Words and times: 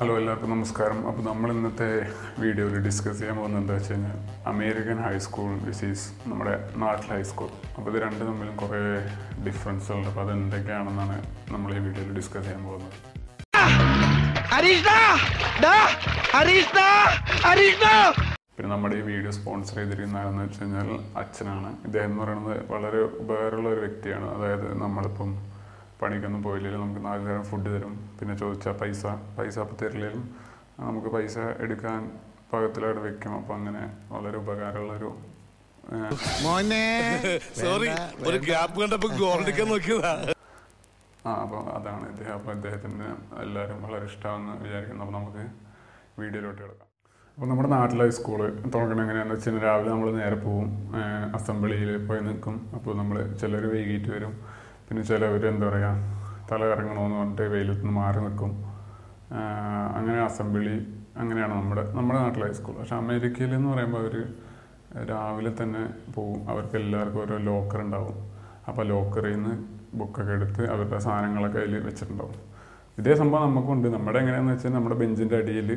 Hello 0.00 0.14
എല്ലാവർക്കും 0.20 0.50
നമസ്കാരം. 0.52 1.00
അപ്പോൾ 1.08 1.22
നമ്മൾ 1.26 1.48
ഇന്നത്തെ 1.54 1.88
വീഡിയോയിൽ 2.42 2.76
ഡിസ്കസ് 2.86 3.18
ചെയ്യാൻ 3.18 3.36
പോകുന്നത് 3.40 3.60
എന്താ 3.60 3.74
വെച്ച് 3.76 3.90
കഴിഞ്ഞാൽ 3.92 4.16
അമേരിക്കൻ 4.52 4.98
ഹൈസ്കൂൾ 5.04 5.50
വിസീസ് 5.66 6.06
നമ്മുടെ 6.30 6.54
നാട്ടിലെ 6.82 7.12
ഹൈസ്കൂൾ 7.16 7.50
അപ്പോൾ 7.76 7.88
ഇത് 7.92 7.98
രണ്ടും 8.04 8.24
തമ്മിലും 8.30 8.56
കുറേ 8.62 8.80
ഡിഫറൻസുകളുണ്ട് 9.46 10.08
അപ്പോൾ 10.12 10.22
അതെന്തൊക്കെയാണെന്നാണ് 10.24 11.18
നമ്മൾ 11.52 11.68
ഈ 11.76 11.78
വീഡിയോയിൽ 11.86 12.10
ഡിസ്കസ് 12.18 12.44
ചെയ്യാൻ 12.48 12.64
പോകുന്നത്. 12.68 12.98
പിന്നെ 18.56 18.70
നമ്മുടെ 18.74 18.94
ഈ 19.00 19.04
വീഡിയോ 19.12 19.32
സ്പോൺസർ 19.38 19.76
ചെയ്തിരിക്കുന്ന 19.80 20.20
ആരെന്ന് 20.24 20.44
വെച്ച് 20.46 20.60
കഴിഞ്ഞാൽ 20.62 20.90
അച്ഛനാണ്. 21.22 21.70
ഇദ്ദേഹം 21.88 22.10
എന്ന് 22.12 22.22
പറയുന്നത് 22.24 22.56
വളരെ 22.74 23.02
ഉപകാരമുള്ള 23.22 23.68
ഒരു 23.76 23.82
വ്യക്തിയാണ്. 23.86 24.28
അതായത് 24.36 24.68
നമ്മളിപ്പം 24.84 25.30
പണിക്കൊന്നും 26.00 26.40
പോയില്ലെങ്കിലും 26.46 26.82
നമുക്ക് 26.84 27.02
നാല് 27.08 27.22
നേരം 27.26 27.44
ഫുഡ് 27.50 27.68
തരും. 27.74 27.94
പിന്നെ 28.18 28.34
ചോദിച്ചാൽ 28.42 28.74
പൈസ 28.82 29.02
പൈസ 29.38 29.56
അപ്പം 29.64 29.76
തരില്ലെങ്കിലും 29.82 30.24
നമുക്ക് 30.88 31.10
പൈസ 31.16 31.36
എടുക്കാൻ 31.64 32.00
പകത്തിലവിടെ 32.52 33.00
വെക്കും. 33.08 33.32
അപ്പം 33.40 33.54
അങ്ങനെ 33.58 33.84
വളരെ 34.14 34.36
ഉപകാരമുള്ളൊരു 34.44 35.10
ഒരു 35.94 36.16
മോനെ. 36.44 36.84
സോറി 37.60 37.88
ഒരു 38.28 38.38
ഗ്യാപ്പ് 38.48 38.76
കണ്ടപ്പോൾ 38.82 39.10
ഗോൾഡിക്കാൻ 39.20 39.66
നോക്കിയതാ. 39.72 40.12
ആ 41.26 41.32
അപ്പോൾ 41.42 41.60
അതാണ് 41.76 42.04
ഇദ്ദേഹം 42.12 42.34
അപ്പോൾ 42.38 42.52
ഇദ്ദേഹത്തിന് 42.56 43.08
എല്ലാവരും 43.42 43.78
വളരെ 43.84 44.06
ഇഷ്ടമാണെന്ന് 44.10 44.54
വിചാരിക്കുന്നു. 44.64 45.02
അപ്പോൾ 45.04 45.16
നമുക്ക് 45.18 45.44
വീഡിയോയിലോട്ട് 46.20 46.60
കിടക്കാം. 46.62 46.88
അപ്പോൾ 47.36 47.48
നമ്മുടെ 47.50 47.70
നാട്ടിലെ 47.76 48.04
സ്കൂൾ 48.16 48.40
തുടങ്ങണം 48.74 49.02
എങ്ങനെയാണെന്ന് 49.04 49.36
വെച്ച് 49.36 49.48
കഴിഞ്ഞാൽ 49.48 49.64
രാവിലെ 49.68 49.90
നമ്മൾ 49.94 50.10
നേരെ 50.22 50.36
പോവും. 50.46 50.68
അസംബ്ലിയിൽ 51.38 51.90
പോയി 52.08 52.20
നിൽക്കും. 52.28 52.56
അപ്പോൾ 52.76 52.92
നമ്മൾ 53.00 53.16
ചിലർ 53.40 53.64
വൈകിട്ട് 53.72 54.10
വരും. 54.16 54.34
പിന്നെ 54.88 55.02
ചിലവർ 55.02 55.42
എന്താ 55.52 55.66
പറയുക 55.68 55.90
തല 56.50 56.62
കറങ്ങണമെന്ന് 56.70 57.16
പറഞ്ഞിട്ട് 57.18 57.44
വെയിലത്ത് 57.54 57.80
നിന്ന് 57.80 57.94
മാറി 58.00 58.20
നിൽക്കും 58.24 58.52
അങ്ങനെ 59.98 60.18
അസംബ്ലി 60.28 60.74
അങ്ങനെയാണ് 61.20 61.54
നമ്മുടെ 61.60 61.82
നമ്മുടെ 61.96 62.18
നാട്ടിലെ 62.18 62.46
ഹൈസ്കൂൾ 62.46 62.74
പക്ഷെ 62.78 62.96
അമേരിക്കയിൽ 63.02 63.52
എന്ന് 63.54 63.68
പറയുമ്പോൾ 63.72 64.00
അവർ 64.04 64.16
രാവിലെ 65.10 65.52
തന്നെ 65.60 65.82
പോകും 66.14 66.40
അവർക്ക് 66.50 66.76
എല്ലാവർക്കും 66.76 67.20
ഓരോ 67.22 67.36
ലോക്കർ 67.50 67.80
ഉണ്ടാവും. 67.80 68.16
അപ്പോൾ 68.68 68.84
ലോക്കറിൽ 68.92 69.32
നിന്ന് 69.36 69.54
ബുക്കൊക്കെ 70.00 70.32
എടുത്ത് 70.32 70.62
അവരുടെ 70.72 70.98
സാധനങ്ങളൊക്കെ 71.06 71.58
അതിൽ 71.58 71.74
വെച്ചിട്ടുണ്ടാവും. 71.88 72.36
ഇതേ 72.98 73.14
സംഭവം 73.22 73.42
നമുക്കുണ്ട്. 73.48 73.88
നമ്മുടെ 73.94 74.18
എങ്ങനെയാണെന്ന് 74.18 74.54
വെച്ചാൽ 74.54 74.72
നമ്മുടെ 74.76 74.96
ബെഞ്ചിന്റെ 75.02 75.36
അടിയിൽ 75.42 75.70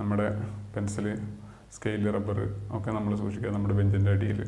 നമ്മുടെ 0.00 0.26
പെൻസിൽ 0.74 1.06
സ്കെയിൽ 1.76 2.04
റബ്ബർ 2.16 2.38
ഒക്കെ 2.76 2.90
നമ്മൾ 2.96 3.12
സൂക്ഷിക്കുക. 3.22 3.52
നമ്മുടെ 3.56 3.74
ബെഞ്ചിന്റെ 3.80 4.10
അടിയിൽ. 4.16 4.40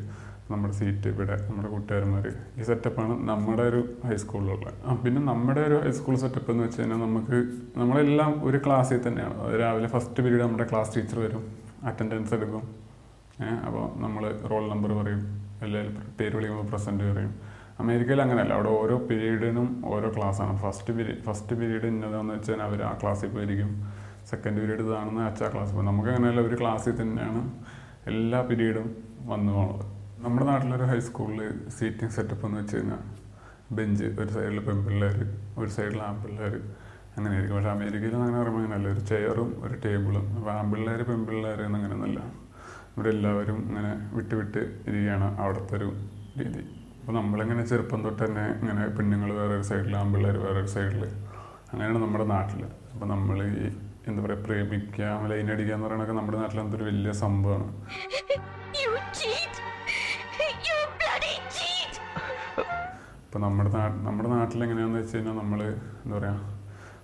നമ്മുടെ 0.51 0.73
സീറ്റ് 0.79 1.07
ഇവിടെ 1.13 1.35
നമ്മുടെ 1.47 1.69
കൂട്ടുകാരന്മാർ 1.73 2.25
ഈ 2.59 2.63
സെറ്റപ്പാണ് 2.69 3.13
നമ്മുടെ 3.29 3.63
ഒരു 3.71 3.81
ഹൈസ്കൂളിലുള്ള 4.09 4.69
പിന്നെ 5.03 5.21
നമ്മുടെ 5.31 5.61
ഒരു 5.69 5.77
ഹൈസ്കൂൾ 5.85 6.15
സെറ്റപ്പ് 6.23 6.49
എന്ന് 6.53 6.63
വെച്ച് 6.65 6.79
കഴിഞ്ഞാൽ 6.81 6.99
നമുക്ക് 7.05 7.37
നമ്മളെല്ലാം 7.79 8.31
ഒരു 8.47 8.59
ക്ലാസ്സിൽ 8.65 8.99
തന്നെയാണ്. 9.07 9.35
രാവിലെ 9.61 9.89
ഫസ്റ്റ് 9.95 10.23
പീരീഡ് 10.23 10.43
നമ്മുടെ 10.45 10.65
ക്ലാസ് 10.71 10.91
ടീച്ചർ 10.95 11.19
വരും 11.25 11.43
അറ്റൻഡൻസ് 11.89 12.33
എടുക്കും. 12.37 12.63
അപ്പോൾ 13.67 13.83
നമ്മൾ 14.03 14.23
റോൾ 14.51 14.63
നമ്പർ 14.73 14.91
പറയും 15.01 15.21
എല്ലാവരും 15.65 15.93
പേര് 16.19 16.33
വിളിക്കുമ്പോൾ 16.37 16.67
പ്രസന്റ് 16.71 17.05
പറയും. 17.11 17.33
അമേരിക്കയിൽ 17.83 18.21
അങ്ങനെയല്ല. 18.23 18.53
അവിടെ 18.57 18.71
ഓരോ 18.79 18.95
പീരീഡിനും 19.09 19.67
ഓരോ 19.93 20.07
ക്ലാസ്സാണ് 20.17 20.55
ഫസ്റ്റ് 20.63 20.93
പീരീഡ് 20.97 21.21
ഫസ്റ്റ് 21.27 21.55
പീരീഡ് 21.59 21.87
ഇന്നതാണെന്ന് 21.93 22.33
വെച്ച് 22.37 22.51
കഴിഞ്ഞാൽ 22.51 22.67
അവർ 22.69 22.81
ആ 22.89 22.91
ക്ലാസ്സിൽ 23.03 23.29
പോയിരിക്കും. 23.35 23.71
സെക്കൻഡ് 24.31 24.57
പീരീഡ് 24.61 24.83
ഇതാണെന്ന് 24.87 25.21
വെച്ചാൽ 25.27 25.47
ആ 25.47 25.51
ക്ലാസ്സിൽ 25.53 25.75
പോകും 25.75 25.87
നമുക്ക് 25.91 26.09
അങ്ങനെയല്ല 26.13 26.41
ഒരു 26.49 26.57
ക്ലാസ്സിൽ 26.61 26.95
തന്നെയാണ് 27.01 27.43
എല്ലാ 28.11 28.41
പീരീഡും 28.49 28.89
വന്നു 29.31 29.51
പോകുന്നത് 29.57 29.85
നമ്മുടെ 30.23 30.45
നാട്ടിലൊരു 30.47 30.85
ഹൈസ്കൂളിൽ 30.91 31.41
സീറ്റിംഗ് 31.75 32.13
സെറ്റപ്പ് 32.15 32.43
എന്ന് 32.47 32.57
വെച്ച് 32.61 32.77
കഴിഞ്ഞാൽ 32.77 33.03
ബെഞ്ച് 33.75 34.07
ഒരു 34.21 34.31
സൈഡിൽ 34.35 34.59
പെൺപിള്ളേർ 34.67 35.15
ഒരു 35.59 35.69
സൈഡിൽ 35.75 35.99
ആൺപിള്ളേർ 36.07 36.53
അങ്ങനെ 37.13 37.31
ആയിരിക്കും 37.35 37.55
പക്ഷേ 37.57 37.69
അമേരിക്കയിൽ 37.75 38.15
അങ്ങനെ 38.17 38.37
പറയുമ്പോൾ 38.41 38.61
അങ്ങനെയല്ല. 38.61 38.89
ഒരു 38.95 39.01
ചെയറും 39.11 39.49
ഒരു 39.65 39.75
ടേബിളും 39.85 40.25
അപ്പോൾ 40.37 40.51
ആൺപിള്ളേർ 40.57 41.01
പെൺപിള്ളേർ 41.09 41.59
ഒന്നല്ല 41.67 42.19
ഇവിടെ 42.93 43.09
എല്ലാവരും 43.15 43.57
ഇങ്ങനെ 43.67 43.91
വിട്ട് 44.17 44.33
വിട്ട് 44.39 44.61
ഇരിക്കുകയാണ് 44.89 45.27
അവിടുത്തെ 45.41 45.73
ഒരു 45.79 45.87
രീതി. 46.39 46.63
അപ്പോൾ 46.99 47.15
നമ്മളിങ്ങനെ 47.19 47.63
ചെറുപ്പം 47.71 48.01
തൊട്ട് 48.05 48.21
തന്നെ 48.25 48.45
ഇങ്ങനെ 48.61 48.83
പെണ്ണുങ്ങൾ 48.97 49.31
വേറൊരു 49.39 49.65
സൈഡിൽ 49.71 49.95
ആൺപിള്ളേർ 50.01 50.37
വേറൊരു 50.45 50.71
സൈഡിൽ 50.75 51.03
അങ്ങനെയാണ് 51.69 52.01
നമ്മുടെ 52.05 52.27
നാട്ടിൽ 52.35 52.61
അപ്പോൾ 52.93 53.07
നമ്മൾ 53.13 53.39
ഈ 53.47 53.65
എന്താ 54.07 54.19
പറയുക 54.25 54.45
പ്രേമിക്കുക 54.47 55.05
ലൈനടിക്കുക 55.31 55.75
എന്ന് 55.77 55.87
പറയുന്നതൊക്കെ 55.87 56.17
നമ്മുടെ 56.19 56.37
നാട്ടിൽ 56.41 56.59
എന്തൊരു 56.65 56.85
വലിയ 56.89 57.11
സംഭവമാണ്. 57.23 57.67
ഇപ്പോൾ 63.29 63.41
നമ്മുടെ 63.45 63.69
നാ 63.73 63.81
നമ്മുടെ 64.05 64.29
നാട്ടിൽ 64.35 64.59
എങ്ങനെയാണെന്ന് 64.65 64.99
വെച്ച് 64.99 65.15
കഴിഞ്ഞാൽ 65.15 65.35
നമ്മൾ 65.39 65.59
എന്താ 66.03 66.13
പറയുക 66.15 66.37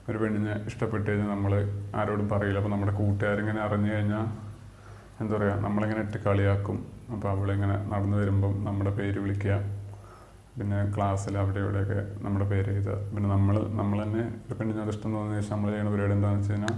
ഒരു 0.09 0.17
പെണ്ണിനെ 0.21 0.53
ഇഷ്ടപ്പെട്ട് 0.69 1.05
കഴിഞ്ഞാൽ 1.07 1.27
നമ്മൾ 1.33 1.51
ആരോടും 1.99 2.27
പറയില്ല. 2.31 2.57
അപ്പോൾ 2.61 2.71
നമ്മുടെ 2.73 2.93
കൂട്ടുകാരിങ്ങനെ 2.99 3.59
അറിഞ്ഞു 3.65 3.89
കഴിഞ്ഞാൽ 3.95 4.23
എന്താ 5.21 5.31
പറയുക 5.35 5.57
നമ്മളിങ്ങനെ 5.65 6.01
ഇട്ട് 6.05 6.19
കളിയാക്കും. 6.23 6.77
അപ്പോൾ 7.15 7.29
അവളിങ്ങനെ 7.33 7.75
നടന്നു 7.91 8.15
വരുമ്പം 8.21 8.53
നമ്മുടെ 8.67 8.93
പേര് 8.99 9.17
വിളിക്കുക. 9.25 9.57
പിന്നെ 10.55 10.79
ക്ലാസ്സിൽ 10.95 11.37
അവിടെ 11.43 11.59
ഇവിടെയൊക്കെ 11.65 11.99
നമ്മുടെ 12.25 12.47
പേര് 12.53 12.67
എഴുതുക. 12.73 12.95
പിന്നെ 13.13 13.29
നമ്മൾ 13.35 13.55
നമ്മൾ 13.81 13.97
തന്നെ 14.05 14.23
ഒരു 14.45 14.57
പെണ്ണിനോട് 14.61 14.91
ഇഷ്ടം 14.95 15.09
തോന്നുന്ന 15.15 15.37
ശേഷം 15.41 15.53
നമ്മൾ 15.55 15.69
ചെയ്യുന്ന 15.73 15.93
പരിപാടി 15.95 16.15
എന്താണെന്ന് 16.17 16.41
വെച്ച് 16.41 16.53
കഴിഞ്ഞാൽ 16.55 16.75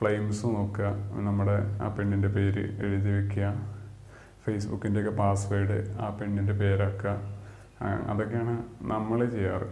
ഫ്ലെയിംസ് 0.00 0.44
നോക്കുക. 0.56 0.90
നമ്മുടെ 1.28 1.56
ആ 1.84 1.88
പെണ്ണിന്റെ 1.98 2.32
പേര് 2.38 2.64
എഴുതി 2.88 3.12
വെക്കുക. 3.18 3.52
ഫേസ്ബുക്കിന്റെയൊക്കെ 4.46 5.14
പാസ്വേഡ് 5.22 5.78
ആ 6.04 6.08
പെണ്ണിന്റെ 6.20 6.56
പേരാക്കുക. 6.64 7.14
അതൊക്കെയാണ് 8.12 8.54
നമ്മൾ 8.92 9.18
ചെയ്യാറ്. 9.34 9.66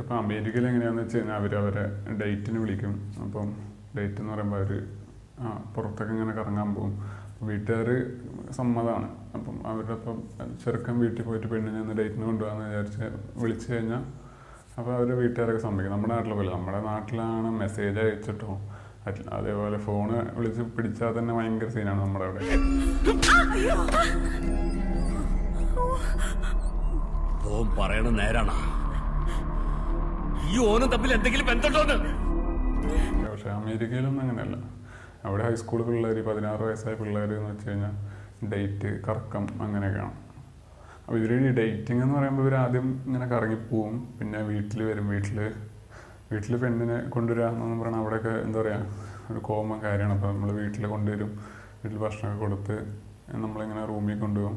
ഇപ്പം 0.00 0.16
അമേരിക്കയിൽ 0.18 0.66
എങ്ങനെയാണെന്ന് 0.68 1.02
വെച്ച് 1.02 1.16
കഴിഞ്ഞാൽ 1.18 1.36
അവർ 1.40 1.52
അവരെ 1.60 1.84
ഡേറ്റിന് 2.20 2.58
വിളിക്കും. 2.64 2.92
അപ്പം 3.24 3.48
ഡേറ്റ് 3.96 4.20
എന്ന് 4.20 4.32
പറയുമ്പോൾ 4.32 4.58
അവർ 4.60 4.72
പുറത്തൊക്കെ 5.74 6.12
ഇങ്ങനെ 6.14 6.32
കറങ്ങാൻ 6.38 6.68
പോകും 6.74 6.92
വീട്ടുകാർ 7.48 7.88
സമ്മതമാണ് 8.58 9.08
അപ്പം 9.36 9.56
അവരുടെ 9.70 9.92
അപ്പം 9.92 10.18
ചെറുക്കൻ 10.62 10.94
വീട്ടിൽ 11.02 11.22
പോയിട്ട് 11.28 11.48
പെണ്ണിനെ 11.52 11.80
ഒന്ന് 11.80 11.94
ഡേറ്റിന് 11.98 12.24
കൊണ്ടുപോകാമെന്ന് 12.24 12.68
വിചാരിച്ച് 12.70 13.06
വിളിച്ചു 13.42 13.66
കഴിഞ്ഞാൽ 13.72 14.02
അപ്പോൾ 14.78 14.92
അവർ 14.96 15.08
വീട്ടുകാരൊക്കെ 15.20 15.62
സമ്മതിക്കും. 15.66 15.92
നമ്മുടെ 15.94 16.12
നാട്ടിലെ 16.14 16.34
പോലെ 16.38 16.50
നമ്മുടെ 16.56 16.80
നാട്ടിലാണ് 16.90 17.50
മെസ്സേജ് 17.62 17.98
അയച്ചിട്ടോ 18.04 18.52
അതേപോലെ 19.36 19.78
ഫോണ് 19.86 20.16
വിളിച്ച് 20.36 20.62
പിടിച്ചാൽ 20.76 21.12
തന്നെ 21.18 21.32
ഭയങ്കര 21.34 21.68
സീനാണ് 21.74 22.00
നമ്മുടെ 22.04 22.24
അവിടെ. 22.28 22.40
ഓൻ 27.54 27.68
പറയണ 27.78 28.08
നേരാണ്. 28.20 28.54
ഈ 30.50 30.56
ഓനും 30.70 30.88
തമ്മിൽ 30.94 31.12
എന്തെങ്കിലും 31.18 31.46
ബന്ധമുണ്ടോന്ന്? 31.50 32.12
പക്ഷെ 33.30 33.48
അമേരിക്കയിലൊന്നും 33.58 34.22
അങ്ങനെയല്ല. 34.24 34.56
അവിടെ 35.24 35.42
ഹൈസ്കൂൾ 35.44 35.80
പിള്ളേർ 35.86 36.18
പതിനാറ് 36.28 36.62
വയസ്സായ 36.68 36.94
പിള്ളേർ 36.94 37.30
എന്ന് 37.36 37.50
വെച്ച് 37.52 37.68
കഴിഞ്ഞാൽ 37.68 37.94
ഡേറ്റ് 38.52 38.90
കറക്കം 39.06 39.44
അങ്ങനെയൊക്കെയാണ് 39.64 40.14
അപ്പോൾ 41.00 41.18
ഇവർ 41.18 41.32
ഡേറ്റിംഗ് 41.58 42.02
എന്ന് 42.02 42.14
പറയുമ്പോൾ 42.18 42.42
ഇവർ 42.42 42.54
ആദ്യം 42.64 42.86
ഇങ്ങനെ 43.06 43.26
കറങ്ങിപ്പോവും 43.26 43.94
പിന്നെ 44.18 44.38
വീട്ടിൽ 44.50 44.80
വരും. 44.82 45.06
വീട്ടിൽ 45.08 45.38
വീട്ടിൽ 46.30 46.54
പെണ്ണിനെ 46.62 46.96
കൊണ്ടുവരിക 47.14 47.44
എന്ന് 47.64 47.76
പറഞ്ഞാൽ 47.82 48.00
അവിടെയൊക്കെ 48.04 48.32
എന്താ 48.46 48.58
പറയുക 48.60 49.32
ഒരു 49.32 49.40
കോമൺ 49.48 49.78
കാര്യമാണ്. 49.84 50.14
അപ്പോൾ 50.16 50.30
നമ്മൾ 50.32 50.50
വീട്ടിൽ 50.60 50.84
കൊണ്ടുവരും. 50.94 51.30
വീട്ടിൽ 51.80 51.98
ഭക്ഷണമൊക്കെ 52.04 52.40
കൊടുത്ത് 52.44 52.76
നമ്മളിങ്ങനെ 53.44 53.82
റൂമിൽ 53.90 54.18
കൊണ്ടുപോകും. 54.24 54.56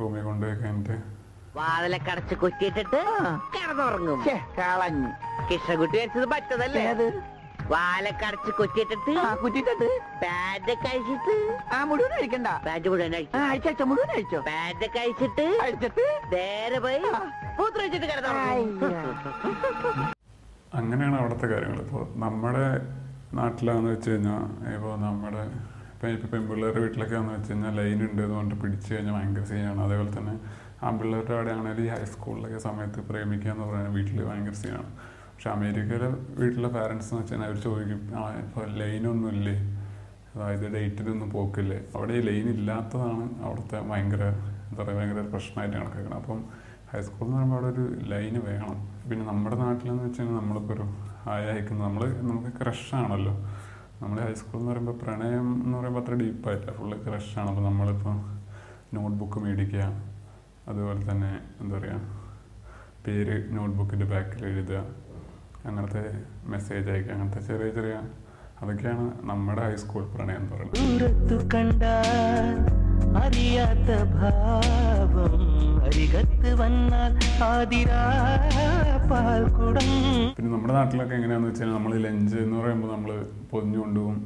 റൂമിൽ 0.00 0.22
കൊണ്ടുപോയി 0.28 0.56
കഴിഞ്ഞിട്ട് 0.62 0.96
വാതിലൊക്കെ 1.58 2.10
അടച്ച് 2.12 2.34
കുറ്റിയിട്ടിട്ട് 2.42 3.00
കിടന്നുറങ്ങും. 3.54 4.20
കളഞ്ഞു. 4.58 5.10
കൃഷ്ണകുട്ടി 5.48 5.96
വെച്ചത് 6.02 6.26
പറ്റതല്ലേ? 6.32 6.84
അത് 6.92 7.06
വാലൊക്കെ 7.72 8.24
അടച്ച് 8.28 8.52
കുറ്റിയിട്ടിട്ട് 8.60 9.12
ആ 9.24 9.28
കുറ്റിട്ടത് 9.42 9.86
പാന്റ് 10.22 10.74
കഴിച്ചിട്ട് 10.84 11.34
ആ 11.76 11.78
മുഴുവൻ 11.90 12.14
അഴിക്കണ്ട. 12.18 12.48
പാന്റ് 12.66 12.88
മുഴുവൻ 12.92 13.14
അഴിച്ചു. 13.18 13.84
മുഴുവൻ 13.90 14.10
അഴിച്ചോ 14.16 14.40
പാന്റ് 14.48 14.88
കഴിച്ചിട്ട് 14.96 15.46
അഴിച്ചിട്ട്? 15.66 16.06
നേരെ 16.34 16.80
പോയി 16.86 17.02
മൂത്രം 17.60 17.84
വെച്ചിട്ട് 17.84 18.06
കിടന്നുറങ്ങും. 18.10 18.66
അങ്ങനെയാണ് 20.78 21.16
അവിടുത്തെ 21.20 21.46
കാര്യങ്ങൾ. 21.52 21.80
ഇപ്പോൾ 21.86 22.04
നമ്മുടെ 22.24 22.66
നാട്ടിലാന്ന് 23.38 23.88
വെച്ച് 23.94 24.10
കഴിഞ്ഞാൽ 24.12 24.42
ഇപ്പോൾ 24.76 24.92
നമ്മുടെ 25.06 25.42
ഇപ്പം 25.94 26.10
ഇപ്പോൾ 26.14 26.28
പെൺപിള്ളേരുടെ 26.34 26.80
വീട്ടിലൊക്കെ 26.84 27.16
ആണെന്ന് 27.18 27.34
വെച്ച് 27.34 27.50
കഴിഞ്ഞാൽ 27.50 27.74
ലൈൻ 27.78 27.98
ഉണ്ട് 28.06 28.20
എന്ന് 28.24 28.36
പറഞ്ഞിട്ട് 28.36 28.58
പിടിച്ചു 28.62 28.88
കഴിഞ്ഞാൽ 28.94 29.14
ഭയങ്കര 29.16 29.44
സീനാണ് 29.50 29.80
അതേപോലെ 29.86 30.12
തന്നെ 30.16 30.34
ആൺപിള്ളേരുടെ 30.88 31.34
അവിടെ 31.36 31.50
ആണെങ്കിൽ 31.56 31.88
ഹൈസ്കൂളിലൊക്കെ 31.94 32.60
സമയത്ത് 32.68 33.00
പ്രേമിക്കുക 33.10 33.50
എന്ന് 33.54 33.66
പറയുന്നത് 33.68 33.94
വീട്ടിൽ 33.98 34.18
ഭയങ്കര 34.30 34.54
സീനാണ് 34.62 34.90
പക്ഷെ 35.34 35.50
അമേരിക്കയിലെ 35.56 36.08
വീട്ടിലെ 36.40 36.70
പാരൻസ് 36.76 37.08
എന്ന് 37.10 37.20
വെച്ച് 37.20 37.32
കഴിഞ്ഞാൽ 37.34 37.50
അവർ 37.50 37.60
ചോദിക്കും 37.66 38.00
ഇപ്പോൾ 38.42 38.66
ലൈനൊന്നും 38.80 39.28
ഇല്ലേ? 39.36 39.54
അതായത് 40.34 40.66
ഡേറ്റിനൊന്നും 40.74 41.30
പോക്കില്ലേ? 41.36 41.78
അവിടെ 41.94 42.18
ലൈൻ 42.28 42.46
ഇല്ലാത്തതാണ് 42.56 43.24
അവിടുത്തെ 43.44 43.78
ഭയങ്കര 43.90 44.24
എന്താ 44.68 44.80
പറയുക 44.82 44.98
ഭയങ്കര 44.98 45.24
പ്രശ്നമായിട്ട് 45.34 45.76
കണക്കാക്കണം 45.78 46.16
അപ്പം 46.20 46.40
ഹൈസ്കൂൾ 46.92 47.24
എന്ന് 47.26 47.36
പറയുമ്പോൾ 47.36 47.58
അവിടെ 47.58 47.70
ഒരു 47.74 47.84
ലൈന് 48.12 48.40
വേണം. 48.48 48.78
പിന്നെ 49.08 49.24
നമ്മുടെ 49.26 49.56
നാട്ടിലെന്ന് 49.56 50.02
വെച്ച് 50.04 50.20
കഴിഞ്ഞാൽ 50.20 50.38
നമ്മളിപ്പോൾ 50.40 50.74
ഒരു 50.74 50.84
ഹായ് 51.24 51.46
അയക്കുന്നത് 51.52 51.86
നമ്മൾ 51.86 52.02
നമുക്ക് 52.30 52.50
ക്രഷാണല്ലോ 52.58 53.34
നമ്മൾ 54.02 54.16
ഹൈസ്കൂൾ 54.20 54.58
എന്ന് 54.58 54.70
പറയുമ്പോൾ 54.70 54.96
പ്രണയം 55.02 55.48
എന്ന് 55.64 55.74
പറയുമ്പോൾ 55.78 56.02
അത്ര 56.02 56.14
ഡീപ്പായിട്ടില്ല 56.14 56.72
ഫുള്ള് 56.78 56.96
ക്രഷാണ് 57.04 57.48
അപ്പോൾ 57.52 57.64
നമ്മളിപ്പോൾ 57.68 58.14
നോട്ട്ബുക്ക് 58.94 59.38
മേടിക്കുക. 59.44 59.84
അതുപോലെ 60.68 61.00
തന്നെ 61.10 61.30
എന്താ 61.60 61.78
പറയുക 61.78 62.00
പേര് 63.06 63.36
നോട്ട്ബുക്കിന്റെ 63.56 64.06
ബാക്കിൽ 64.06 64.42
എഴുതുക. 64.46 64.80
അങ്ങനത്തെ 65.66 66.04
മെസ്സേജ് 66.46 66.90
അയക്കുക. 66.90 67.12
അങ്ങനത്തെ 67.14 67.40
ചെറിയ 67.48 67.70
ചെറിയ 67.78 67.96
അതൊക്കെയാണ് 68.62 69.06
നമ്മുടെ 69.30 69.62
ഹൈസ്കൂൾ 69.68 70.04
പ്രണയം 70.14 70.42
എന്ന് 70.42 70.52
പറയുന്നത്. 70.52 70.78
അറിയാത്ത 73.24 73.90
ഭാവം 74.14 75.42
അരികത്ത് 75.86 76.50
വന്നാൽ 76.60 77.14
ആതിരാ 77.48 78.02
പാൽക്കുടം. 79.10 79.90
പിന്നെ 80.36 80.50
നമ്മുടെ 80.54 80.74
നാട്ടിലൊക്കെ 80.78 81.14
എങ്ങനെയാന്ന് 81.18 81.48
വെച്ചാൽ 81.50 81.70
നമ്മൾ 81.76 81.92
ലഞ്ച് 82.06 82.36
എന്ന് 82.44 82.56
പറയുമ്പോൾ 82.60 82.90
നമ്മൾ 82.94 83.10
പൊതിഞ്ഞു 83.52 83.78
കൊണ്ടുപോകും 83.82 84.18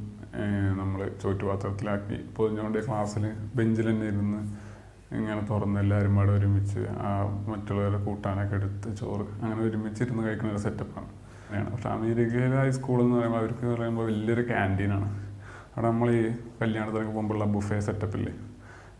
നമ്മൾ 0.81 1.01
ചോറ്റുപാത്രത്തിലാക്കി 1.23 2.17
പൊതിഞ്ഞുകൊണ്ട് 2.37 2.79
ക്ലാസ്സിൽ 2.87 3.25
ബെഞ്ചിൽ 3.59 3.87
തന്നെ 3.91 4.07
ഇരുന്ന് 4.13 4.41
ഇങ്ങനെ 5.19 5.43
തുറന്ന് 5.51 5.79
എല്ലാവരും 5.83 6.15
പാടെ 6.19 6.33
ഒരുമിച്ച് 6.39 6.81
ആ 7.07 7.11
മറ്റുള്ളവരെ 7.53 7.99
കൂട്ടാനൊക്കെ 8.07 8.57
എടുത്ത് 8.61 8.89
ചോറ് 9.01 9.27
അങ്ങനെ 9.43 9.61
ഒരുമിച്ചിരുന്ന് 9.67 10.23
കഴിക്കുന്ന 10.27 10.55
ഒരു 10.55 10.63
സെറ്റപ്പാണ്. 10.67 11.09
അങ്ങനെയാണ്. 11.45 11.71
പക്ഷെ 11.75 11.89
അമേരിക്കയിലെ 11.89 12.57
ഹൈസ്കൂൾ 12.63 12.99
എന്ന് 13.05 13.17
പറയുമ്പോൾ 13.19 13.41
അവർക്ക് 13.43 13.67
പറയുമ്പോൾ 13.75 14.07
വലിയൊരു 14.11 14.45
ക്യാന്റീനാണ് 14.51 15.09
അവിടെ 15.75 15.87
നമ്മൾ 15.89 16.11
ഈ 16.19 16.23
കല്യാണത്തിനൊക്കെ 16.61 17.13
പോകുമ്പോഴുള്ള 17.17 17.47
ബുഫേ 17.55 17.79
സെറ്റപ്പില്ലേ 17.89 18.33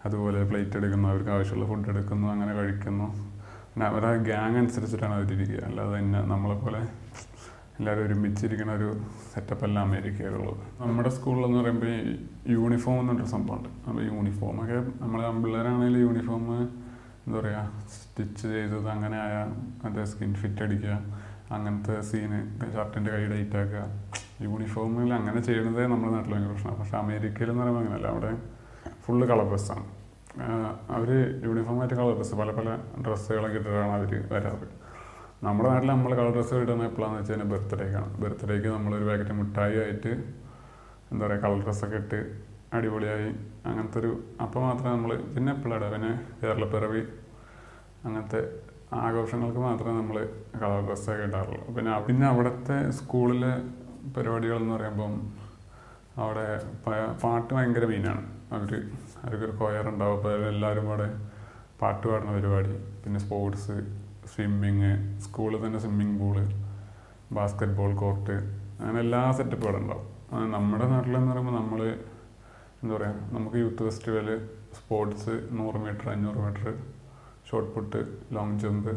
അതുപോലെ 0.07 0.41
പ്ലേറ്റ് 0.51 0.77
എടുക്കുന്നു 0.81 1.07
അവർക്ക് 1.13 1.31
ആവശ്യമുള്ള 1.37 1.67
ഫുഡ് 1.71 1.91
എടുക്കുന്നു 1.95 2.27
അങ്ങനെ 2.35 2.53
കഴിക്കുന്നു. 2.61 3.07
പിന്നെ 3.71 3.87
അവരുടെ 3.91 4.11
ഗ്യാങ് 4.29 4.57
അനുസരിച്ചിട്ടാണ് 4.63 5.15
അവരിരിക്കുക 5.19 5.63
അല്ലാതെ 5.69 5.95
തന്നെ 5.99 6.21
നമ്മളെപ്പോലെ 6.33 6.81
എല്ലാവരും 7.79 8.03
ഒരുമിച്ചിരിക്കുന്ന 8.07 8.73
ഒരു 8.79 8.89
സെറ്റപ്പല്ല 9.33 9.79
അമേരിക്കയിലുള്ളത് 9.87 10.61
നമ്മുടെ 10.91 11.11
സ്കൂളിലെന്ന് 11.17 11.59
പറയുമ്പോൾ 11.61 11.91
യൂണിഫോം 12.55 12.99
എന്നൊരു 13.03 13.27
സംഭവമുണ്ട്. 13.35 13.69
അപ്പോൾ 13.87 14.03
യൂണിഫോമൊക്കെ 14.11 14.79
നമ്മൾ 15.03 15.21
പിള്ളേരാണെങ്കിൽ 15.45 15.99
യൂണിഫോം 16.07 16.45
എന്താ 16.61 17.37
പറയുക 17.39 17.63
സ്റ്റിച്ച് 17.97 18.45
ചെയ്തത് 18.55 18.89
അങ്ങനെ 18.95 19.17
ആയ 19.27 19.37
മറ്റേ 19.83 20.05
സ്കിൻ 20.13 20.33
ഫിറ്റ് 20.43 20.63
അടിക്കുക 20.67 20.97
അങ്ങനത്തെ 21.55 21.97
സീന് 22.11 22.39
ഷർട്ടിന്റെ 22.75 23.11
കൈ 23.15 23.23
ടൈറ്റ് 23.33 23.59
ആക്കുക. 23.63 23.83
യൂണിഫോമിൽ 24.47 25.11
അങ്ങനെ 25.19 25.41
ചെയ്യുന്നതേ 25.49 25.85
നമ്മുടെ 25.93 26.13
നാട്ടിൽ 26.15 26.33
ഭയങ്കര 26.35 26.51
പ്രശ്നമാണ് 26.55 26.79
പക്ഷേ 26.81 26.97
അമേരിക്കയിൽ 27.03 27.51
എന്ന് 27.53 27.63
പറയുമ്പോൾ 27.63 27.83
അങ്ങനെയല്ല. 27.83 28.09
അവിടെ 28.15 28.33
ഫുള്ള് 29.05 29.25
കളർ 29.31 29.47
ഡ്രസ്സാണ് 29.51 29.85
അവർ 30.97 31.11
യൂണിഫോമായിട്ട് 31.47 31.97
കളർ 32.01 32.13
ഡ്രസ്സ് 32.19 32.35
പല 32.41 32.51
പല 32.59 32.71
ഡ്രസ്സുകളൊക്കെ 33.05 33.59
ഇട്ടിട്ടാണ് 33.61 33.93
അവർ 33.99 34.13
വരാറ്. 34.33 34.67
നമ്മുടെ 35.47 35.69
നാട്ടിൽ 35.73 35.89
നമ്മൾ 35.93 36.13
കളർ 36.19 36.33
ഡ്രസ്സ് 36.37 36.61
ഇടുന്നത് 36.65 36.89
എപ്പോഴാണെന്ന് 36.91 37.21
വെച്ച് 37.21 37.33
കഴിഞ്ഞാൽ 37.33 37.49
ബർത്ത്ഡേക്കാണ് 37.53 38.11
ബർത്ത്ഡേക്ക് 38.23 38.69
നമ്മളൊരു 38.77 39.07
പാക്കറ്റ് 39.09 39.35
മിഠായി 39.41 39.79
ആയിട്ട് 39.85 40.13
എന്താ 41.11 41.23
പറയുക 41.27 41.41
കളർ 41.45 41.59
ഡ്രസ്സൊക്കെ 41.65 41.99
ഇട്ട് 42.03 42.21
അടിപൊളിയായി. 42.77 43.31
അങ്ങനത്തെ 43.69 43.99
ഒരു 44.03 44.11
അപ്പം 44.45 44.63
മാത്രമേ 44.69 44.93
നമ്മൾ 44.97 45.13
പിന്നെ 45.35 45.51
എപ്പോഴാണ് 45.57 45.89
പിന്നെ 45.95 46.13
കേരളപ്പിറവി 46.43 47.03
അങ്ങനത്തെ 48.07 48.41
ആഘോഷങ്ങൾക്ക് 49.07 49.61
മാത്രമേ 49.69 49.95
നമ്മൾ 50.01 50.17
കളർ 50.63 50.81
ഡ്രസ്സൊക്കെ 50.89 51.25
ഇടാറുള്ളൂ. 51.29 51.65
പിന്നെ 51.77 51.93
പിന്നെ 52.09 52.27
അവിടുത്തെ 52.33 52.77
സ്കൂളിലെ 52.99 53.53
പരിപാടികൾ 54.17 54.59
എന്ന് 54.63 54.75
പറയുമ്പം 54.77 55.15
അവിടെ 56.25 56.47
പാട്ട് 57.23 57.51
ഭയങ്കര 57.55 57.87
മെയിനാണ് 57.93 58.23
അവർ 58.57 58.71
അവർക്കൊരു 59.23 59.55
കൊയർ 59.61 59.85
ഉണ്ടാവും 59.93 60.17
അപ്പോൾ 60.19 60.47
എല്ലാവരും 60.53 60.85
കൂടെ 60.91 61.07
പാട്ട് 61.81 62.05
പാടുന്ന 62.09 62.33
പരിപാടി. 62.37 62.75
പിന്നെ 63.05 63.19
സ്പോർട്സ് 63.25 63.77
സ്വിമ്മിങ് 64.33 64.93
സ്കൂളിൽ 65.25 65.61
തന്നെ 65.65 65.81
swimming 65.85 66.17
pool 66.21 66.37
basket 67.37 67.77
ball 67.79 67.93
court 68.03 68.37
അങ്ങനെ 68.81 68.99
എല്ലാ 69.05 69.21
സെറ്റപ്പുകളും 69.39 69.81
ഉണ്ടാവും. 69.83 70.07
നമ്മുടെ 70.55 70.87
നാട്ടിലെന്ന് 70.93 71.31
പറയുമ്പോൾ 71.33 71.55
നമ്മൾ 71.61 71.81
എന്താ 72.83 72.93
പറയുക 72.97 73.15
നമുക്ക് 73.35 73.57
യൂത്ത് 73.65 73.83
ഫെസ്റ്റിവൽ 73.89 74.29
സ്പോർട്സ് 74.79 75.35
നൂറ് 75.59 75.79
മീറ്റർ 75.85 76.07
അഞ്ഞൂറ് 76.15 76.41
metre 76.45 76.67
shot 77.49 77.71
put 77.75 78.01
long 78.37 78.59
jump 78.63 78.93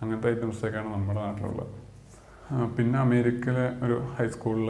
അങ്ങനത്തെ 0.00 0.28
ഐറ്റംസൊക്കെയാണ് 0.32 0.88
നമ്മുടെ 0.94 1.20
നാട്ടിലുള്ളത്. 1.26 1.74
പിന്നെ 2.76 2.96
അമേരിക്കയിലെ 3.04 3.66
ഒരു 3.84 3.96
ഹൈസ്കൂളിൽ 4.16 4.68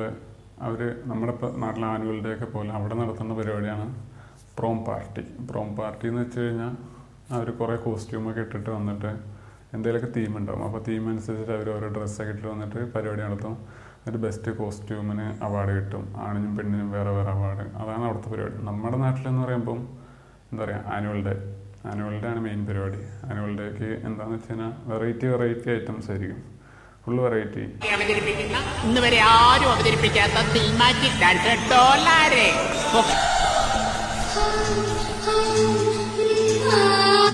അവർ 0.66 0.80
നമ്മുടെ 1.10 1.32
നാട്ടിലെ 1.62 1.86
ആനുവൽ 1.94 2.18
ഡേ 2.26 2.30
ഒക്കെ 2.36 2.46
പോലെ 2.54 2.70
അവിടെ 2.78 2.94
നടത്തുന്ന 3.00 3.32
പരിപാടിയാണ് 3.40 3.86
പ്രോം 4.58 4.84
പാർട്ടി. 4.88 5.22
പ്രോം 5.50 5.76
പാർട്ടി 5.78 6.08
എന്ന് 6.08 6.22
വെച്ച് 6.22 6.40
കഴിഞ്ഞാൽ 6.40 6.72
അവർ 7.36 7.50
കുറേ 7.50 7.76
കോസ്റ്റ്യൂമൊക്കെ 7.76 8.40
ഇട്ടിട്ട് 8.40 8.70
വന്നിട്ട് 8.70 9.10
എന്തെങ്കിലുമൊക്കെ 9.74 10.20
തീം 10.20 10.38
ഉണ്ടാവും. 10.38 10.64
അപ്പോൾ 10.66 10.82
തീം 10.88 11.08
അനുസരിച്ചിട്ട് 11.10 11.52
അവർ 11.52 11.68
ഓരോ 11.76 11.88
ഡ്രസ്സൊക്കെ 11.96 12.32
ഇട്ടിട്ട് 12.32 12.50
വന്നിട്ട് 12.52 12.78
പരിപാടി 12.94 13.22
നടത്തും. 13.22 13.54
എന്നിട്ട് 13.98 14.26
ബെസ്റ്റ് 14.26 14.50
കോസ്റ്റ്യൂമിന് 14.58 15.44
അവാർഡ് 15.46 15.72
കിട്ടും. 15.76 16.16
ആണിനും 16.24 16.56
പെണ്ണിനും 16.56 16.92
വേറെ 16.96 17.10
വേറെ 17.10 17.30
അവാർഡ് 17.30 17.64
അതാണ് 17.82 18.04
അവിടുത്തെ 18.04 18.28
പരിപാടി. 18.30 18.58
നമ്മുടെ 18.64 18.96
നാട്ടിലെന്ന് 18.96 19.42
പറയുമ്പം 19.44 19.80
എന്താ 20.50 20.64
പറയുക 20.64 20.92
ആനുവൽ 20.96 21.20
ഡേ 21.28 21.34
ആനുവൽ 21.90 22.14
ഡേ 22.22 22.28
ആണ് 22.28 22.40
മെയിൻ 22.46 22.66
പരിപാടി. 22.68 23.00
ആനുവൽ 23.30 23.52
ഡേക്ക് 23.60 23.88
എന്താണെന്ന് 24.08 24.36
വെച്ച് 24.36 24.50
കഴിഞ്ഞാൽ 24.50 24.72
വെറൈറ്റി 24.92 25.26
വെറൈറ്റി 25.26 25.70
ഐറ്റംസ് 25.76 26.10
ആയിരിക്കും. 26.10 26.40
ഫുൾ 27.04 27.18
വെറൈറ്റി 27.26 27.64
അവതരിപ്പിക്കുന്ന 27.96 28.56
ഇന്ന് 28.86 29.00
വരെ 29.06 29.20
ആരും 29.34 29.70
അവതരിപ്പിക്കാത്ത 29.74 30.38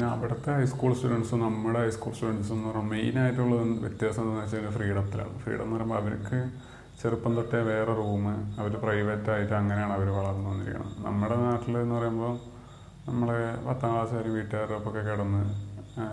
അവിടുത്തെ 0.08 0.50
ഹൈസ്കൂൾ 0.52 0.92
സ്റ്റുഡൻസും 0.94 1.40
നമ്മുടെ 1.42 1.78
ഹൈസ്കൂൾ 1.78 2.12
സ്റ്റുഡൻസും 2.12 2.58
എന്ന് 2.58 2.82
മെയിൻ 2.82 2.88
മെയിനായിട്ടുള്ള 2.90 3.54
വ്യത്യാസം 3.82 4.22
എന്താണെന്ന് 4.22 4.42
വെച്ച് 4.42 4.56
കഴിഞ്ഞാൽ 4.56 4.74
ഫ്രീഡത്തിലാണ് 4.76 5.34
ഫ്രീഡം 5.42 5.64
എന്ന് 5.64 5.76
പറയുമ്പോൾ 5.76 5.98
അവർക്ക് 6.00 6.38
ചെറുപ്പം 7.00 7.32
തൊട്ടേ 7.36 7.60
വേറെ 7.68 7.92
റൂം 7.92 8.24
അവർ 8.60 8.72
പ്രൈവറ്റ് 8.82 9.30
ആയിട്ട് 9.30 9.54
അങ്ങനെയാണ് 9.54 9.92
അവർ 9.92 10.08
വളർന്നു 10.18 10.48
വന്നിരിക്കുന്നത്. 10.50 10.94
നമ്മുടെ 11.06 11.36
നാട്ടിൽ 11.42 11.76
എന്ന് 11.78 11.94
പറയുമ്പോൾ 11.94 12.34
നമ്മൾ 13.06 13.28
പത്താം 13.66 13.90
ക്ലാസ് 13.92 14.14
വരെ 14.14 14.30
വീട്ടുകാരുടെ 14.30 14.74
ഒപ്പമൊക്കെ 14.74 15.02
കിടന്ന് 15.08 15.42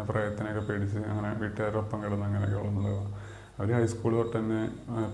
പ്രയത്തിനൊക്കെ 0.08 0.62
പേടിച്ച് 0.70 1.02
അങ്ങനെ 1.10 1.30
വീട്ടുകാരുടെ 1.42 1.80
ഒപ്പം 1.80 2.00
കിടന്ന് 2.04 2.26
അങ്ങനെയൊക്കെ 2.26 2.58
വളർന്നുണ്ടാവുക 2.58 3.04
അവർ 3.58 3.70
ഹൈസ്കൂൾ 3.74 4.14
തൊട്ട് 4.16 4.36
തന്നെ 4.38 4.62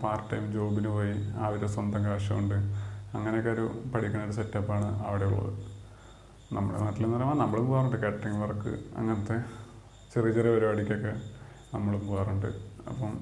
പാർട്ട് 0.04 0.28
ടൈം 0.32 0.46
ജോബിന് 0.54 0.90
പോയി 0.90 1.16
അവരുടെ 1.44 1.70
സ്വന്തം 1.76 2.04
കാശ് 2.06 2.32
കൊണ്ട് 2.34 2.58
അങ്ങനെയൊക്കെ 3.16 3.52
ഒരു 3.56 3.66
പഠിക്കുന്ന 3.94 4.24
ഒരു 4.28 4.36
സെറ്റപ്പാണ് 4.40 4.90
അവിടെ 5.08 5.26
ഉള്ളത്. 5.32 5.54
നമ്മുടെ 6.56 6.80
നാട്ടിലെന്ന് 6.84 7.16
പറയുമ്പോൾ 7.16 7.38
നമ്മളും 7.44 7.66
പോകാറുണ്ട് 7.70 7.98
കാറ്ററിംഗ് 8.04 8.40
വർക്ക് 8.44 8.74
അങ്ങനത്തെ 9.00 9.38
ചെറിയ 10.14 10.32
ചെറിയ 10.38 10.52
പരിപാടിക്കൊക്കെ 10.56 11.14
നമ്മൾ 11.74 11.94
പോകാറുണ്ട്. 12.08 12.50
അപ്പം 12.90 13.14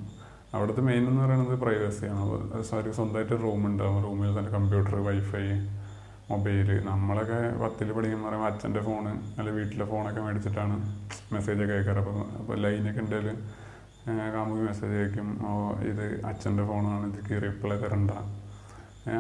അവിടുത്തെ 0.56 0.82
മെയിൻ 0.88 1.04
എന്ന് 1.10 1.22
പറയുന്നത് 1.26 1.56
പ്രൈവസിയാണ് 1.62 2.20
അവർ 2.24 2.92
സ്വന്തമായിട്ട് 2.98 3.36
റൂം 3.46 3.62
ഉണ്ടാവും. 3.70 3.98
റൂമിൽ 4.06 4.34
തന്നെ 4.38 4.52
കമ്പ്യൂട്ടർ 4.58 4.96
വൈഫൈ 5.08 5.46
മൊബൈൽ 6.32 6.70
നമ്മളൊക്കെ 6.90 7.40
പത്തിൽ 7.62 7.88
പഠിക്കുന്ന 7.96 8.24
പറയുമ്പോൾ 8.28 8.50
അച്ഛന്റെ 8.52 8.82
ഫോണ് 8.86 9.12
അല്ലെങ്കിൽ 9.38 9.58
വീട്ടിലെ 9.62 9.86
ഫോണൊക്കെ 9.92 10.22
മേടിച്ചിട്ടാണ് 10.26 10.76
മെസ്സേജൊക്കെ 11.34 11.74
അയക്കാറ്. 11.78 12.00
അപ്പോൾ 12.04 12.20
അപ്പോൾ 12.40 12.56
ലൈനൊക്കെ 12.66 13.02
ഉണ്ടെങ്കിൽ 13.06 13.28
കാമുകി 14.36 14.64
മെസ്സേജ് 14.70 14.96
അയക്കും. 15.00 15.28
ഓ 15.48 15.52
ഇത് 15.90 16.06
അച്ഛന്റെ 16.30 16.64
ഫോണാണ് 16.70 17.06
ഇതിക്ക് 17.12 17.36
റിപ്ലൈ 17.48 17.78
തരണ്ട. 17.84 18.12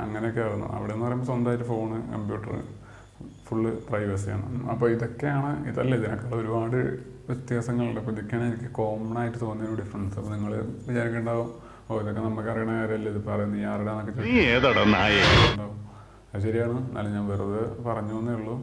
അങ്ങനെയൊക്കെ 0.06 0.42
ആയിരുന്നു 0.46 0.68
അവിടെ 0.78 0.92
എന്ന് 0.96 1.06
പറയുമ്പോൾ 1.06 1.28
സ്വന്തമായിട്ട് 1.32 1.66
ഫോണ് 1.72 1.98
കമ്പ്യൂട്ടർ 2.13 2.54
ഫുള്ള് 3.48 3.72
പ്രൈവസിയാണ് 3.90 4.46
അപ്പോൾ 4.74 4.88
ഇതൊക്കെയാണ് 4.96 5.52
ഇതല്ല 5.70 5.94
ഇതിനേക്കാൾ 6.00 6.34
ഒരുപാട് 6.42 6.78
വ്യത്യാസങ്ങളുണ്ട്. 7.28 8.00
അപ്പോൾ 8.02 8.13
ഇതൊക്കെയാണ് 8.16 8.46
എനിക്ക് 8.52 8.70
കോമൺ 8.80 9.18
ആയിട്ട് 9.22 9.40
തോന്നിയ 9.44 9.68
ഒരു 9.70 9.78
ഡിഫറൻസ് 9.82 10.16
അപ്പോൾ 10.20 10.32
നിങ്ങൾ 10.36 10.54
വിചാരിക്കേണ്ടാവും 10.88 11.50
ഓ 11.90 12.00
ഇതൊക്കെ 12.02 12.22
നമുക്ക് 12.28 12.50
അറിയണ 12.54 12.72
കാര്യമല്ലേ 12.80 13.12
ഇത് 13.13 13.22
പറയുന്നത് 13.30 13.58
നീ 13.58 13.63
ആരുടെയാന്നൊക്കെ 13.72 14.13
ചോദിച്ചിട്ടുണ്ടാവും 14.18 15.78
അത് 16.32 16.42
ശരിയാണ്. 16.48 16.78
എന്നാലും 16.88 17.12
ഞാൻ 17.18 17.25
വെറുതെ 17.32 17.63
പറഞ്ഞു 17.88 18.16
എന്നേ 18.22 18.34
ഉള്ളൂ. 18.40 18.56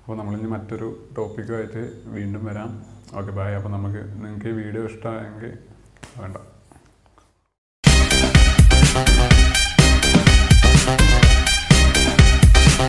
അപ്പോൾ 0.00 0.16
നമ്മളിനി 0.20 0.48
മറ്റൊരു 0.54 0.88
ടോപ്പിക്കുമായിട്ട് 1.18 1.82
വീണ്ടും 2.16 2.42
വരാം. 2.48 2.72
ഓക്കെ 3.18 3.32
ബായ് 3.38 3.54
അപ്പോൾ 3.58 3.72
നമുക്ക് 3.76 4.02
നിങ്ങൾക്ക് 4.24 4.48
ഈ 4.52 4.56
വീഡിയോ 4.62 4.82
ഇഷ്ടമായെങ്കിൽ 4.90 5.54
വേണ്ട. 6.20 6.36
Thank 10.86 11.33